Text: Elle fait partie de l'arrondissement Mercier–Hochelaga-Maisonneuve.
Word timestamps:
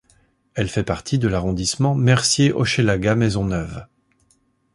Elle 0.55 0.67
fait 0.67 0.81
partie 0.83 1.19
de 1.19 1.27
l'arrondissement 1.27 1.93
Mercier–Hochelaga-Maisonneuve. 1.93 3.85